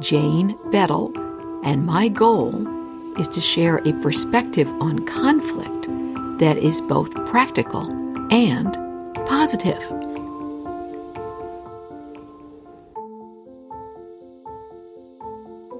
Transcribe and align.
Jane 0.00 0.56
Beddall, 0.70 1.12
and 1.64 1.84
my 1.84 2.08
goal 2.08 2.66
is 3.18 3.28
to 3.28 3.40
share 3.40 3.78
a 3.78 3.92
perspective 3.94 4.68
on 4.80 5.04
conflict 5.06 5.88
that 6.38 6.56
is 6.56 6.80
both 6.82 7.12
practical 7.26 7.84
and 8.32 8.74
positive. 9.26 9.82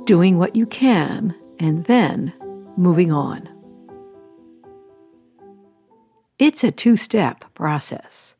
Doing 0.05 0.39
what 0.39 0.57
you 0.57 0.67
can 0.67 1.35
and 1.61 1.85
then 1.85 2.33
moving 2.77 3.13
on. 3.13 3.49
It's 6.39 6.65
a 6.65 6.73
two 6.73 6.97
step 6.97 7.45
process, 7.55 8.35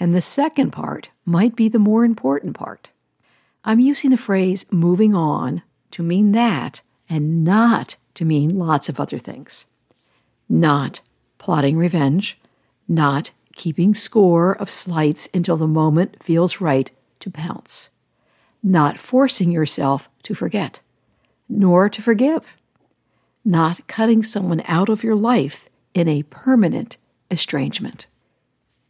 and 0.00 0.14
the 0.14 0.22
second 0.22 0.70
part 0.70 1.10
might 1.26 1.56
be 1.56 1.68
the 1.68 1.78
more 1.78 2.04
important 2.04 2.54
part. 2.54 2.88
I'm 3.64 3.80
using 3.80 4.10
the 4.10 4.16
phrase 4.16 4.64
moving 4.70 5.14
on 5.14 5.62
to 5.90 6.02
mean 6.02 6.32
that 6.32 6.82
and 7.08 7.44
not 7.44 7.96
to 8.14 8.24
mean 8.24 8.58
lots 8.58 8.88
of 8.88 9.00
other 9.00 9.18
things. 9.18 9.66
Not 10.48 11.00
plotting 11.38 11.76
revenge, 11.76 12.38
not 12.86 13.30
keeping 13.54 13.94
score 13.94 14.56
of 14.56 14.70
slights 14.70 15.28
until 15.34 15.56
the 15.56 15.66
moment 15.66 16.22
feels 16.22 16.60
right 16.60 16.90
to 17.20 17.30
pounce, 17.30 17.90
not 18.62 18.98
forcing 18.98 19.50
yourself 19.50 20.08
to 20.22 20.34
forget, 20.34 20.80
nor 21.48 21.88
to 21.88 22.00
forgive, 22.00 22.54
not 23.44 23.86
cutting 23.88 24.22
someone 24.22 24.62
out 24.66 24.88
of 24.88 25.02
your 25.02 25.16
life 25.16 25.68
in 25.94 26.06
a 26.06 26.22
permanent 26.24 26.96
estrangement. 27.30 28.06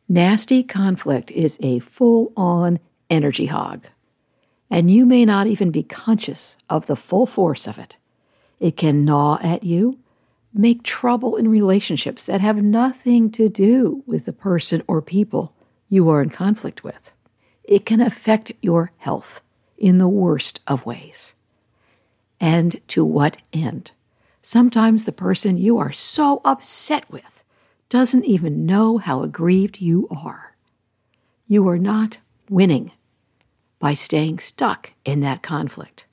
Nasty 0.08 0.62
conflict 0.62 1.30
is 1.30 1.58
a 1.62 1.78
full 1.78 2.32
on 2.36 2.78
energy 3.10 3.46
hog 3.46 3.86
and 4.70 4.90
you 4.90 5.06
may 5.06 5.24
not 5.24 5.46
even 5.46 5.70
be 5.70 5.82
conscious 5.82 6.56
of 6.68 6.86
the 6.86 6.96
full 6.96 7.26
force 7.26 7.66
of 7.66 7.78
it. 7.78 7.96
It 8.60 8.76
can 8.76 9.04
gnaw 9.04 9.38
at 9.42 9.64
you, 9.64 9.98
make 10.52 10.82
trouble 10.82 11.36
in 11.36 11.48
relationships 11.48 12.24
that 12.24 12.40
have 12.40 12.62
nothing 12.62 13.30
to 13.32 13.48
do 13.48 14.02
with 14.06 14.24
the 14.24 14.32
person 14.32 14.82
or 14.86 15.00
people 15.00 15.54
you 15.88 16.08
are 16.10 16.22
in 16.22 16.30
conflict 16.30 16.84
with. 16.84 17.10
It 17.64 17.86
can 17.86 18.00
affect 18.00 18.52
your 18.60 18.92
health 18.98 19.40
in 19.76 19.98
the 19.98 20.08
worst 20.08 20.60
of 20.66 20.86
ways. 20.86 21.34
And 22.40 22.80
to 22.88 23.04
what 23.04 23.38
end? 23.52 23.92
Sometimes 24.42 25.04
the 25.04 25.12
person 25.12 25.56
you 25.56 25.78
are 25.78 25.92
so 25.92 26.40
upset 26.44 27.10
with 27.10 27.44
doesn't 27.88 28.24
even 28.24 28.66
know 28.66 28.98
how 28.98 29.22
aggrieved 29.22 29.80
you 29.80 30.08
are. 30.10 30.54
You 31.46 31.68
are 31.68 31.78
not 31.78 32.18
winning 32.50 32.92
by 33.78 33.94
staying 33.94 34.38
stuck 34.38 34.92
in 35.04 35.20
that 35.20 35.42
conflict. 35.42 36.04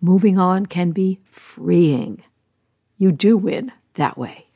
Moving 0.00 0.38
on 0.38 0.66
can 0.66 0.92
be 0.92 1.18
freeing. 1.30 2.22
You 2.98 3.12
do 3.12 3.36
win 3.36 3.72
that 3.94 4.16
way. 4.16 4.46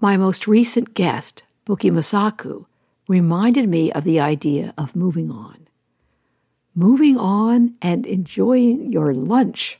My 0.00 0.16
most 0.16 0.46
recent 0.46 0.94
guest, 0.94 1.42
Buki 1.66 1.90
Mosaku, 1.90 2.66
reminded 3.08 3.68
me 3.68 3.92
of 3.92 4.04
the 4.04 4.20
idea 4.20 4.74
of 4.76 4.96
moving 4.96 5.30
on. 5.30 5.66
Moving 6.74 7.16
on 7.16 7.74
and 7.80 8.06
enjoying 8.06 8.92
your 8.92 9.14
lunch 9.14 9.78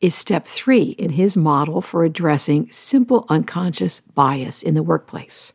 is 0.00 0.14
step 0.14 0.46
three 0.46 0.90
in 0.98 1.10
his 1.10 1.36
model 1.36 1.80
for 1.80 2.04
addressing 2.04 2.70
simple 2.70 3.24
unconscious 3.28 4.00
bias 4.00 4.62
in 4.62 4.74
the 4.74 4.82
workplace. 4.82 5.52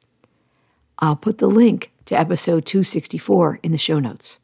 I'll 0.99 1.15
put 1.15 1.37
the 1.37 1.47
link 1.47 1.91
to 2.05 2.17
episode 2.17 2.65
264 2.65 3.59
in 3.61 3.71
the 3.71 3.77
show 3.77 3.99
notes. 3.99 4.39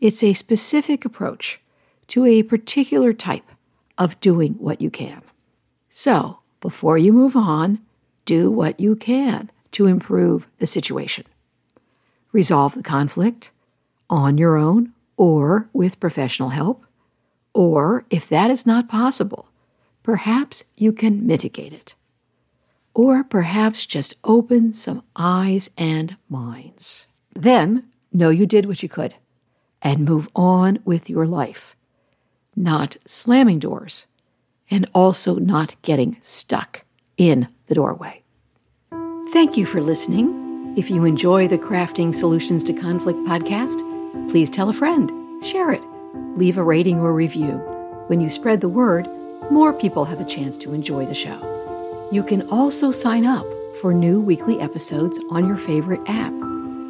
It's 0.00 0.22
a 0.22 0.34
specific 0.34 1.04
approach 1.04 1.60
to 2.08 2.26
a 2.26 2.42
particular 2.42 3.12
type 3.12 3.50
of 3.96 4.18
doing 4.20 4.54
what 4.54 4.80
you 4.80 4.90
can. 4.90 5.22
So, 5.90 6.40
before 6.60 6.98
you 6.98 7.12
move 7.12 7.34
on, 7.34 7.80
do 8.26 8.50
what 8.50 8.78
you 8.78 8.96
can 8.96 9.50
to 9.72 9.86
improve 9.86 10.46
the 10.58 10.66
situation. 10.66 11.24
Resolve 12.32 12.74
the 12.74 12.82
conflict 12.82 13.50
on 14.10 14.36
your 14.36 14.56
own 14.56 14.92
or 15.16 15.68
with 15.72 16.00
professional 16.00 16.50
help. 16.50 16.84
Or, 17.54 18.04
if 18.10 18.28
that 18.28 18.50
is 18.50 18.66
not 18.66 18.90
possible, 18.90 19.48
perhaps 20.02 20.64
you 20.76 20.92
can 20.92 21.26
mitigate 21.26 21.72
it. 21.72 21.94
Or 22.92 23.24
perhaps 23.24 23.86
just 23.86 24.14
open 24.24 24.74
some 24.74 25.02
eyes 25.16 25.70
and 25.78 26.16
minds. 26.28 27.06
Then 27.34 27.88
know 28.12 28.28
you 28.28 28.44
did 28.44 28.66
what 28.66 28.82
you 28.82 28.90
could 28.90 29.14
and 29.86 30.04
move 30.04 30.28
on 30.34 30.80
with 30.84 31.08
your 31.08 31.28
life, 31.28 31.76
not 32.56 32.96
slamming 33.06 33.60
doors 33.60 34.08
and 34.68 34.84
also 34.92 35.36
not 35.36 35.80
getting 35.82 36.16
stuck 36.22 36.82
in 37.16 37.46
the 37.68 37.74
doorway. 37.76 38.20
Thank 39.30 39.56
you 39.56 39.64
for 39.64 39.80
listening. 39.80 40.74
If 40.76 40.90
you 40.90 41.04
enjoy 41.04 41.46
the 41.46 41.56
Crafting 41.56 42.12
Solutions 42.12 42.64
to 42.64 42.72
Conflict 42.72 43.20
podcast, 43.28 43.78
please 44.28 44.50
tell 44.50 44.68
a 44.68 44.72
friend, 44.72 45.08
share 45.44 45.70
it, 45.70 45.84
leave 46.34 46.58
a 46.58 46.64
rating 46.64 46.98
or 46.98 47.14
review. 47.14 47.52
When 48.08 48.20
you 48.20 48.28
spread 48.28 48.62
the 48.62 48.68
word, 48.68 49.08
more 49.52 49.72
people 49.72 50.04
have 50.04 50.20
a 50.20 50.24
chance 50.24 50.58
to 50.58 50.74
enjoy 50.74 51.06
the 51.06 51.14
show. 51.14 51.38
You 52.10 52.24
can 52.24 52.42
also 52.48 52.90
sign 52.90 53.24
up 53.24 53.46
for 53.80 53.94
new 53.94 54.20
weekly 54.20 54.58
episodes 54.58 55.20
on 55.30 55.46
your 55.46 55.56
favorite 55.56 56.00
app, 56.08 56.32